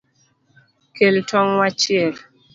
[0.95, 2.15] Kel tong’ wachiel